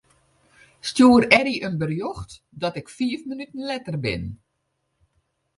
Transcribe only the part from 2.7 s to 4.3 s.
ik fiif minuten letter bin.